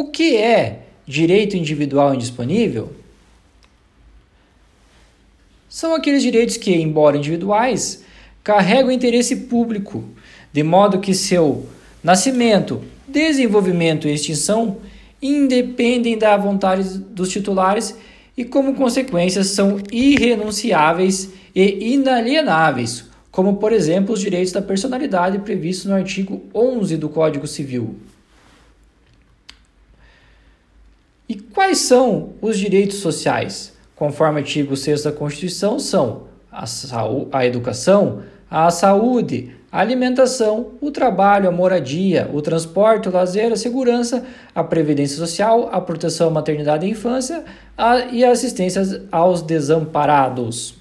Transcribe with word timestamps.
O 0.00 0.04
que 0.04 0.36
é 0.36 0.82
direito 1.04 1.56
individual 1.56 2.14
indisponível? 2.14 2.92
São 5.68 5.92
aqueles 5.92 6.22
direitos 6.22 6.56
que, 6.56 6.72
embora 6.72 7.16
individuais, 7.16 8.04
carregam 8.44 8.92
interesse 8.92 9.34
público, 9.34 10.04
de 10.52 10.62
modo 10.62 11.00
que 11.00 11.12
seu 11.12 11.66
nascimento, 12.00 12.80
desenvolvimento 13.08 14.06
e 14.06 14.14
extinção 14.14 14.76
independem 15.20 16.16
da 16.16 16.36
vontade 16.36 16.96
dos 16.98 17.28
titulares 17.30 17.96
e, 18.36 18.44
como 18.44 18.76
consequência, 18.76 19.42
são 19.42 19.80
irrenunciáveis 19.90 21.30
e 21.52 21.92
inalienáveis, 21.94 23.06
como, 23.32 23.56
por 23.56 23.72
exemplo, 23.72 24.14
os 24.14 24.20
direitos 24.20 24.52
da 24.52 24.62
personalidade 24.62 25.40
previstos 25.40 25.86
no 25.86 25.96
artigo 25.96 26.40
11 26.54 26.96
do 26.96 27.08
Código 27.08 27.48
Civil. 27.48 27.96
E 31.28 31.34
quais 31.34 31.78
são 31.78 32.30
os 32.40 32.58
direitos 32.58 32.98
sociais? 32.98 33.76
Conforme 33.94 34.40
o 34.40 34.42
artigo 34.42 34.76
6 34.76 35.02
da 35.02 35.12
Constituição, 35.12 35.78
são 35.78 36.22
a, 36.50 36.64
a 37.32 37.46
educação, 37.46 38.22
a 38.50 38.70
saúde, 38.70 39.50
a 39.70 39.80
alimentação, 39.80 40.72
o 40.80 40.90
trabalho, 40.90 41.46
a 41.46 41.52
moradia, 41.52 42.30
o 42.32 42.40
transporte, 42.40 43.08
o 43.08 43.12
lazer, 43.12 43.52
a 43.52 43.56
segurança, 43.56 44.24
a 44.54 44.64
previdência 44.64 45.18
social, 45.18 45.68
a 45.70 45.80
proteção 45.80 46.28
à 46.28 46.30
maternidade 46.30 46.86
e 46.86 46.90
infância 46.90 47.44
a, 47.76 47.98
e 48.06 48.24
a 48.24 48.30
assistência 48.30 49.02
aos 49.12 49.42
desamparados. 49.42 50.74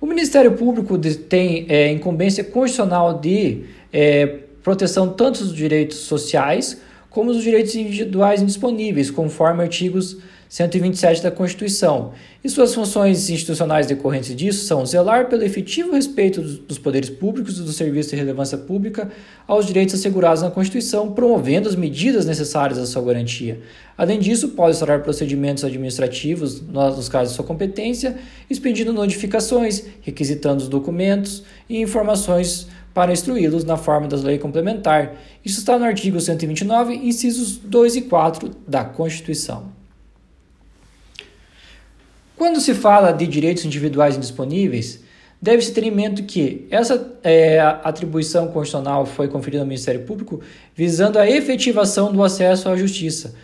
O 0.00 0.06
Ministério 0.06 0.52
Público 0.52 0.96
tem 0.98 1.66
é, 1.68 1.90
incumbência 1.90 2.42
constitucional 2.42 3.18
de 3.18 3.64
é, 3.92 4.26
proteção 4.62 5.12
tanto 5.12 5.40
dos 5.40 5.54
direitos 5.54 5.98
sociais 5.98 6.80
como 7.10 7.32
dos 7.32 7.42
direitos 7.42 7.74
individuais 7.74 8.42
indisponíveis, 8.42 9.10
conforme 9.10 9.62
artigos 9.62 10.16
127 10.48 11.22
da 11.22 11.30
Constituição. 11.30 12.12
E 12.42 12.48
suas 12.48 12.72
funções 12.72 13.28
institucionais 13.28 13.86
decorrentes 13.86 14.34
disso 14.34 14.64
são 14.64 14.86
zelar 14.86 15.28
pelo 15.28 15.42
efetivo 15.42 15.92
respeito 15.92 16.40
dos 16.40 16.78
poderes 16.78 17.10
públicos 17.10 17.58
e 17.58 17.62
dos 17.62 17.74
serviços 17.74 18.12
de 18.12 18.16
relevância 18.16 18.56
pública 18.56 19.10
aos 19.46 19.66
direitos 19.66 19.96
assegurados 19.96 20.42
na 20.42 20.50
Constituição, 20.50 21.12
promovendo 21.12 21.68
as 21.68 21.74
medidas 21.74 22.24
necessárias 22.26 22.78
à 22.78 22.86
sua 22.86 23.02
garantia. 23.02 23.60
Além 23.98 24.20
disso, 24.20 24.50
pode 24.50 24.72
instaurar 24.72 25.02
procedimentos 25.02 25.64
administrativos 25.64 26.60
nos 26.60 27.08
casos 27.08 27.30
de 27.30 27.36
sua 27.36 27.44
competência, 27.44 28.16
expedindo 28.48 28.92
notificações, 28.92 29.84
requisitando 30.00 30.62
os 30.62 30.68
documentos 30.68 31.42
e 31.68 31.80
informações 31.80 32.68
para 32.96 33.12
instruí-los 33.12 33.62
na 33.62 33.76
forma 33.76 34.08
das 34.08 34.22
leis 34.22 34.40
complementar. 34.40 35.16
Isso 35.44 35.58
está 35.58 35.78
no 35.78 35.84
artigo 35.84 36.18
129, 36.18 36.94
incisos 36.94 37.58
2 37.58 37.96
e 37.96 38.00
4 38.00 38.52
da 38.66 38.86
Constituição. 38.86 39.64
Quando 42.34 42.58
se 42.58 42.72
fala 42.72 43.12
de 43.12 43.26
direitos 43.26 43.66
individuais 43.66 44.16
indisponíveis, 44.16 45.00
deve-se 45.40 45.74
ter 45.74 45.84
em 45.84 45.90
mente 45.90 46.22
que 46.22 46.66
essa 46.70 47.18
é, 47.22 47.60
atribuição 47.60 48.46
constitucional 48.46 49.04
foi 49.04 49.28
conferida 49.28 49.62
ao 49.62 49.66
Ministério 49.66 50.00
Público 50.04 50.40
visando 50.74 51.18
a 51.18 51.28
efetivação 51.28 52.10
do 52.10 52.24
acesso 52.24 52.70
à 52.70 52.76
justiça, 52.78 53.34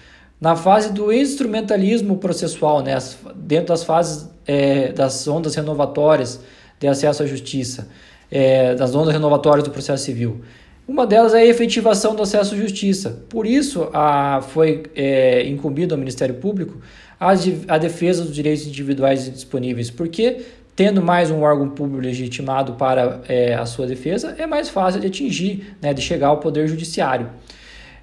na 0.40 0.56
fase 0.56 0.94
do 0.94 1.12
instrumentalismo 1.12 2.16
processual, 2.16 2.82
né, 2.82 2.96
dentro 3.34 3.66
das 3.66 3.84
fases 3.84 4.30
é, 4.46 4.92
das 4.92 5.28
ondas 5.28 5.54
renovatórias 5.54 6.40
de 6.80 6.88
acesso 6.88 7.22
à 7.22 7.26
justiça, 7.26 7.88
é, 8.32 8.74
das 8.74 8.94
ondas 8.94 9.12
renovatórias 9.12 9.62
do 9.62 9.70
processo 9.70 10.04
civil. 10.04 10.40
Uma 10.88 11.06
delas 11.06 11.34
é 11.34 11.40
a 11.40 11.46
efetivação 11.46 12.16
do 12.16 12.22
acesso 12.22 12.54
à 12.54 12.58
justiça. 12.58 13.22
Por 13.28 13.46
isso, 13.46 13.88
a, 13.92 14.40
foi 14.42 14.84
é, 14.96 15.46
incumbido 15.46 15.94
ao 15.94 15.98
Ministério 15.98 16.34
Público 16.36 16.78
a, 17.20 17.32
a 17.68 17.78
defesa 17.78 18.24
dos 18.24 18.34
direitos 18.34 18.66
individuais 18.66 19.30
disponíveis, 19.30 19.90
porque 19.90 20.38
tendo 20.74 21.02
mais 21.02 21.30
um 21.30 21.42
órgão 21.42 21.68
público 21.68 22.02
legitimado 22.02 22.72
para 22.72 23.20
é, 23.28 23.54
a 23.54 23.66
sua 23.66 23.86
defesa, 23.86 24.34
é 24.38 24.46
mais 24.46 24.70
fácil 24.70 25.00
de 25.00 25.06
atingir, 25.06 25.76
né, 25.82 25.92
de 25.92 26.00
chegar 26.00 26.28
ao 26.28 26.38
Poder 26.38 26.66
Judiciário. 26.66 27.28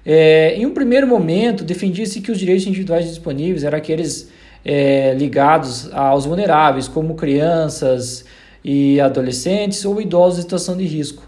É, 0.06 0.54
em 0.54 0.64
um 0.64 0.72
primeiro 0.72 1.06
momento, 1.06 1.64
defendia-se 1.64 2.20
que 2.20 2.30
os 2.30 2.38
direitos 2.38 2.64
individuais 2.66 3.06
disponíveis 3.06 3.64
eram 3.64 3.76
aqueles 3.76 4.30
é, 4.64 5.12
ligados 5.14 5.92
aos 5.92 6.24
vulneráveis, 6.24 6.86
como 6.86 7.16
crianças 7.16 8.24
e 8.64 9.00
adolescentes 9.00 9.84
ou 9.84 10.00
idosos 10.00 10.38
em 10.38 10.42
situação 10.42 10.76
de 10.76 10.84
risco. 10.84 11.22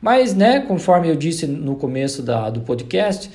Mas, 0.00 0.34
né, 0.34 0.60
conforme 0.60 1.08
eu 1.08 1.16
disse 1.16 1.46
no 1.46 1.76
começo 1.76 2.22
da, 2.22 2.50
do 2.50 2.60
podcast, 2.60 3.30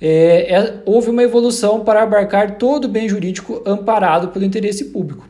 é, 0.00 0.54
é, 0.54 0.74
houve 0.84 1.10
uma 1.10 1.22
evolução 1.22 1.80
para 1.80 2.02
abarcar 2.02 2.58
todo 2.58 2.88
bem 2.88 3.08
jurídico 3.08 3.62
amparado 3.64 4.28
pelo 4.28 4.44
interesse 4.44 4.86
público. 4.86 5.28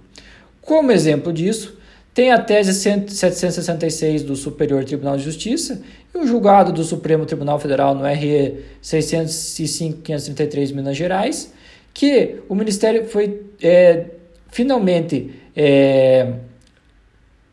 Como 0.60 0.90
exemplo 0.90 1.32
disso, 1.32 1.76
tem 2.12 2.32
a 2.32 2.38
tese 2.38 2.72
766 2.72 4.22
do 4.22 4.34
Superior 4.34 4.84
Tribunal 4.84 5.16
de 5.16 5.22
Justiça 5.22 5.82
e 6.14 6.18
o 6.18 6.26
julgado 6.26 6.72
do 6.72 6.82
Supremo 6.82 7.26
Tribunal 7.26 7.58
Federal 7.58 7.94
no 7.94 8.04
RE 8.04 8.64
605-533 8.82 10.74
Minas 10.74 10.96
Gerais, 10.96 11.52
que 11.92 12.36
o 12.48 12.54
Ministério 12.54 13.04
foi 13.06 13.42
é, 13.62 14.06
finalmente 14.50 15.30
é, 15.54 16.32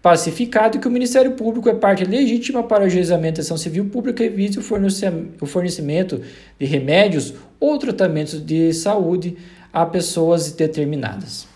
pacificado 0.04 0.80
que 0.80 0.88
o 0.88 0.92
Ministério 0.92 1.32
Público 1.32 1.70
é 1.70 1.74
parte 1.74 2.04
legítima 2.04 2.62
para 2.62 2.84
o 2.84 2.88
ajuizamento 2.88 3.38
da 3.38 3.42
ação 3.42 3.56
civil 3.56 3.86
pública 3.86 4.22
e 4.22 4.28
vise 4.28 4.60
o 4.60 5.46
fornecimento 5.46 6.22
de 6.60 6.66
remédios 6.66 7.34
ou 7.58 7.80
tratamentos 7.80 8.46
de 8.46 8.74
saúde 8.74 9.38
a 9.72 9.86
pessoas 9.86 10.52
determinadas. 10.52 11.48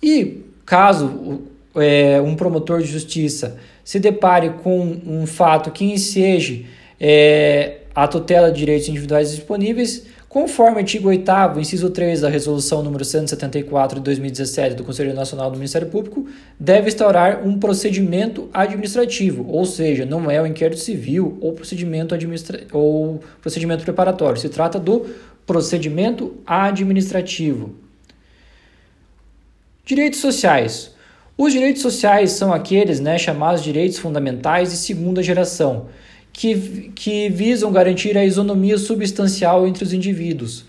E 0.00 0.44
caso 0.64 1.42
é, 1.74 2.20
um 2.20 2.36
promotor 2.36 2.80
de 2.80 2.86
justiça 2.86 3.58
se 3.82 3.98
depare 3.98 4.50
com 4.62 5.00
um 5.04 5.26
fato 5.26 5.72
que 5.72 5.84
enseje 5.84 6.66
é, 7.00 7.78
a 7.92 8.06
tutela 8.06 8.52
de 8.52 8.60
direitos 8.60 8.88
individuais 8.88 9.32
disponíveis, 9.32 10.06
Conforme 10.32 10.76
o 10.76 10.78
artigo 10.78 11.10
8 11.10 11.60
inciso 11.60 11.90
3 11.90 12.22
da 12.22 12.30
Resolução 12.30 12.82
número 12.82 13.04
174 13.04 13.98
de 13.98 14.04
2017 14.04 14.74
do 14.74 14.82
Conselho 14.82 15.12
Nacional 15.12 15.50
do 15.50 15.58
Ministério 15.58 15.88
Público, 15.88 16.26
deve 16.58 16.88
instaurar 16.88 17.46
um 17.46 17.58
procedimento 17.58 18.48
administrativo, 18.50 19.46
ou 19.46 19.66
seja, 19.66 20.06
não 20.06 20.30
é 20.30 20.40
o 20.40 20.46
inquérito 20.46 20.80
civil 20.80 21.36
ou 21.42 21.52
procedimento, 21.52 22.14
administra 22.14 22.62
ou 22.72 23.20
procedimento 23.42 23.84
preparatório, 23.84 24.40
se 24.40 24.48
trata 24.48 24.80
do 24.80 25.04
procedimento 25.46 26.34
administrativo. 26.46 27.74
Direitos 29.84 30.20
sociais. 30.20 30.94
Os 31.36 31.52
direitos 31.52 31.82
sociais 31.82 32.32
são 32.32 32.54
aqueles 32.54 33.00
né, 33.00 33.18
chamados 33.18 33.62
direitos 33.62 33.98
fundamentais 33.98 34.70
de 34.70 34.78
segunda 34.78 35.22
geração, 35.22 35.88
que, 36.32 36.90
que 36.94 37.28
visam 37.28 37.70
garantir 37.70 38.16
a 38.16 38.24
isonomia 38.24 38.78
substancial 38.78 39.66
entre 39.66 39.84
os 39.84 39.92
indivíduos. 39.92 40.64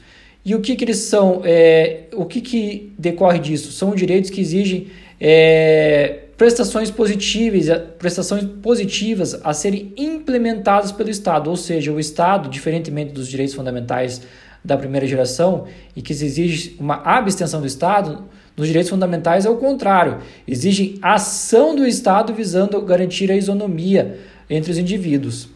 E 0.45 0.53
o 0.55 0.59
que, 0.59 0.75
que 0.75 0.83
eles 0.83 0.97
são? 0.97 1.41
É, 1.45 2.01
o 2.13 2.25
que, 2.25 2.41
que 2.41 2.93
decorre 2.97 3.39
disso? 3.39 3.71
São 3.71 3.95
direitos 3.95 4.29
que 4.29 4.41
exigem 4.41 4.87
é, 5.19 6.19
prestações 6.35 6.91
positivas, 6.91 7.65
prestações 7.97 8.43
positivas 8.61 9.39
a 9.41 9.53
serem 9.53 9.93
implementadas 9.95 10.91
pelo 10.91 11.09
Estado, 11.09 11.49
ou 11.49 11.55
seja, 11.55 11.93
o 11.93 11.99
Estado, 11.99 12.49
diferentemente 12.49 13.13
dos 13.13 13.29
direitos 13.29 13.55
fundamentais 13.55 14.21
da 14.63 14.75
primeira 14.75 15.07
geração, 15.07 15.65
e 15.95 16.01
que 16.01 16.13
se 16.13 16.25
exige 16.25 16.75
uma 16.77 16.95
abstenção 16.95 17.61
do 17.61 17.67
Estado, 17.67 18.25
nos 18.55 18.67
direitos 18.67 18.89
fundamentais 18.89 19.45
é 19.45 19.49
o 19.49 19.57
contrário, 19.57 20.19
exigem 20.47 20.99
ação 21.01 21.75
do 21.75 21.87
Estado 21.87 22.33
visando 22.33 22.79
garantir 22.81 23.31
a 23.31 23.35
isonomia 23.35 24.19
entre 24.49 24.71
os 24.71 24.77
indivíduos. 24.77 25.49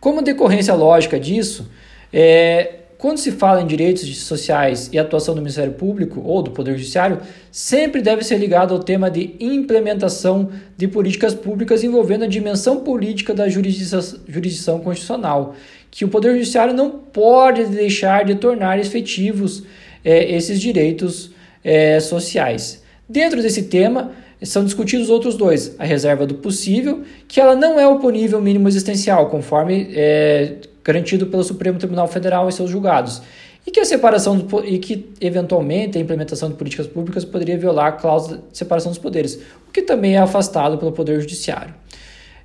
Como 0.00 0.20
decorrência 0.20 0.74
lógica 0.74 1.18
disso, 1.18 1.70
é, 2.12 2.80
quando 2.98 3.18
se 3.18 3.32
fala 3.32 3.60
em 3.60 3.66
direitos 3.66 4.18
sociais 4.24 4.88
e 4.92 4.98
atuação 4.98 5.34
do 5.34 5.40
Ministério 5.42 5.74
Público 5.74 6.22
ou 6.24 6.42
do 6.42 6.50
Poder 6.50 6.72
Judiciário, 6.72 7.20
sempre 7.52 8.00
deve 8.00 8.24
ser 8.24 8.38
ligado 8.38 8.72
ao 8.72 8.80
tema 8.80 9.10
de 9.10 9.36
implementação 9.38 10.50
de 10.76 10.88
políticas 10.88 11.34
públicas 11.34 11.84
envolvendo 11.84 12.24
a 12.24 12.28
dimensão 12.28 12.80
política 12.80 13.34
da 13.34 13.48
jurisdição, 13.48 14.00
jurisdição 14.26 14.80
constitucional, 14.80 15.54
que 15.90 16.04
o 16.04 16.08
Poder 16.08 16.32
Judiciário 16.32 16.72
não 16.72 16.90
pode 16.90 17.66
deixar 17.66 18.24
de 18.24 18.36
tornar 18.36 18.78
efetivos 18.78 19.62
é, 20.04 20.34
esses 20.34 20.60
direitos 20.60 21.33
é, 21.64 21.98
sociais. 21.98 22.82
Dentro 23.08 23.42
desse 23.42 23.64
tema, 23.64 24.12
são 24.42 24.64
discutidos 24.64 25.08
outros 25.08 25.36
dois. 25.36 25.74
A 25.78 25.84
reserva 25.84 26.26
do 26.26 26.34
possível, 26.34 27.02
que 27.26 27.40
ela 27.40 27.56
não 27.56 27.80
é 27.80 27.86
oponível 27.88 28.40
mínimo 28.40 28.68
existencial, 28.68 29.30
conforme 29.30 29.88
é 29.94 30.56
garantido 30.84 31.26
pelo 31.26 31.42
Supremo 31.42 31.78
Tribunal 31.78 32.06
Federal 32.06 32.46
em 32.46 32.52
seus 32.52 32.70
julgados. 32.70 33.22
E 33.66 33.70
que 33.70 33.80
a 33.80 33.84
separação 33.86 34.36
do, 34.36 34.64
e 34.64 34.78
que 34.78 35.10
eventualmente 35.18 35.96
a 35.96 36.00
implementação 36.00 36.50
de 36.50 36.56
políticas 36.56 36.86
públicas 36.86 37.24
poderia 37.24 37.56
violar 37.56 37.86
a 37.86 37.92
cláusula 37.92 38.42
de 38.52 38.58
separação 38.58 38.92
dos 38.92 38.98
poderes, 38.98 39.40
o 39.66 39.72
que 39.72 39.80
também 39.80 40.16
é 40.16 40.18
afastado 40.18 40.76
pelo 40.76 40.92
Poder 40.92 41.18
Judiciário. 41.20 41.74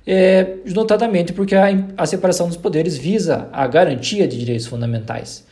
é, 0.06 0.56
notadamente 0.74 1.32
porque 1.32 1.54
a, 1.54 1.66
a 1.96 2.06
separação 2.06 2.48
dos 2.48 2.56
poderes 2.56 2.96
visa 2.96 3.48
a 3.52 3.66
garantia 3.66 4.26
de 4.26 4.38
direitos 4.38 4.66
fundamentais. 4.66 5.44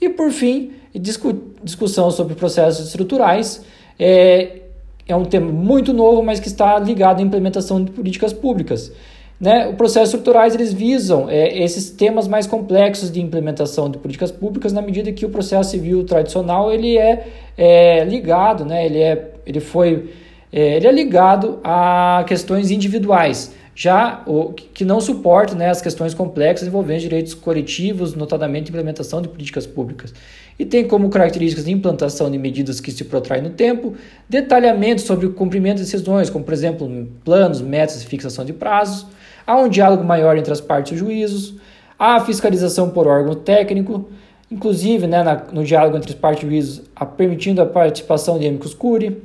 E, 0.00 0.08
por 0.08 0.30
fim, 0.30 0.72
discu 0.94 1.34
discussão 1.62 2.10
sobre 2.10 2.34
processos 2.34 2.86
estruturais. 2.86 3.64
É, 3.98 4.60
é 5.08 5.16
um 5.16 5.24
tema 5.24 5.50
muito 5.50 5.92
novo, 5.92 6.22
mas 6.22 6.38
que 6.38 6.48
está 6.48 6.78
ligado 6.78 7.20
à 7.20 7.22
implementação 7.22 7.82
de 7.82 7.90
políticas 7.90 8.32
públicas. 8.32 8.92
Né? 9.40 9.68
Os 9.68 9.76
processos 9.76 10.10
estruturais 10.10 10.54
eles 10.54 10.72
visam 10.72 11.30
é, 11.30 11.56
esses 11.58 11.90
temas 11.90 12.26
mais 12.26 12.46
complexos 12.46 13.10
de 13.10 13.20
implementação 13.20 13.88
de 13.88 13.96
políticas 13.96 14.32
públicas 14.32 14.72
na 14.72 14.82
medida 14.82 15.12
que 15.12 15.24
o 15.24 15.28
processo 15.28 15.70
civil 15.70 16.04
tradicional 16.04 16.72
ele 16.72 16.98
é, 16.98 17.26
é 17.56 18.04
ligado, 18.04 18.64
né? 18.64 18.84
ele, 18.84 18.98
é, 18.98 19.30
ele, 19.46 19.60
foi, 19.60 20.10
é, 20.52 20.76
ele 20.76 20.86
é 20.86 20.92
ligado 20.92 21.60
a 21.62 22.24
questões 22.26 22.70
individuais, 22.70 23.52
já 23.74 24.22
o 24.26 24.52
que 24.52 24.84
não 24.84 25.00
suporta 25.00 25.54
né, 25.54 25.70
as 25.70 25.80
questões 25.80 26.12
complexas 26.12 26.66
envolvendo 26.66 27.00
direitos 27.00 27.34
coletivos, 27.34 28.14
notadamente 28.14 28.70
implementação 28.70 29.22
de 29.22 29.28
políticas 29.28 29.66
públicas. 29.66 30.12
E 30.58 30.64
tem 30.64 30.88
como 30.88 31.08
características 31.08 31.66
de 31.66 31.70
implantação 31.70 32.28
de 32.28 32.36
medidas 32.36 32.80
que 32.80 32.90
se 32.90 33.04
protraem 33.04 33.42
no 33.42 33.50
tempo, 33.50 33.94
detalhamento 34.28 35.02
sobre 35.02 35.26
o 35.26 35.32
cumprimento 35.32 35.76
de 35.76 35.84
decisões, 35.84 36.28
como 36.28 36.44
por 36.44 36.52
exemplo 36.52 37.08
planos, 37.24 37.60
metas 37.60 38.02
e 38.02 38.06
fixação 38.06 38.44
de 38.44 38.52
prazos, 38.52 39.06
há 39.46 39.56
um 39.56 39.68
diálogo 39.68 40.02
maior 40.02 40.36
entre 40.36 40.52
as 40.52 40.60
partes 40.60 40.90
e 40.90 40.94
os 40.96 41.00
juízos, 41.00 41.54
há 41.96 42.18
fiscalização 42.20 42.90
por 42.90 43.06
órgão 43.06 43.36
técnico, 43.36 44.08
inclusive 44.50 45.06
né, 45.06 45.22
na, 45.22 45.36
no 45.52 45.62
diálogo 45.62 45.96
entre 45.96 46.10
as 46.10 46.18
partes 46.18 46.42
e 46.42 46.46
juízos, 46.46 46.82
a, 46.96 47.06
permitindo 47.06 47.62
a 47.62 47.66
participação 47.66 48.38
de 48.40 48.48
amicus 48.48 48.74
curiae, 48.74 49.16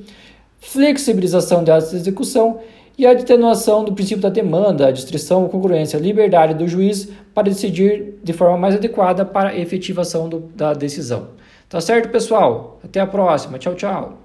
flexibilização 0.64 1.64
de 1.64 1.72
execução 1.72 2.60
e 2.98 3.06
a 3.06 3.12
atenuação 3.12 3.84
do 3.84 3.94
princípio 3.94 4.22
da 4.22 4.30
demanda, 4.30 4.88
a 4.88 4.92
distrição, 4.92 5.48
congruência, 5.48 5.98
liberdade 5.98 6.54
do 6.54 6.68
juiz 6.68 7.10
para 7.34 7.44
decidir 7.44 8.20
de 8.24 8.34
forma 8.34 8.58
mais 8.58 8.76
adequada 8.76 9.26
para 9.26 9.50
a 9.50 9.58
efetivação 9.58 10.30
do, 10.30 10.40
da 10.56 10.74
decisão. 10.74 11.30
Tá 11.68 11.82
certo, 11.82 12.10
pessoal? 12.10 12.80
Até 12.84 13.00
a 13.00 13.08
próxima. 13.08 13.58
Tchau, 13.58 13.76
tchau. 13.76 14.23